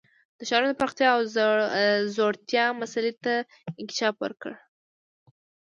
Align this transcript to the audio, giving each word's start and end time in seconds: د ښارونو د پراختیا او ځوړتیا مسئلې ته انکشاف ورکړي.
د 0.39 0.41
ښارونو 0.49 0.71
د 0.73 0.77
پراختیا 0.81 1.09
او 1.15 1.21
ځوړتیا 2.15 2.65
مسئلې 2.81 3.13
ته 3.23 3.33
انکشاف 3.81 4.15
ورکړي. 4.19 4.57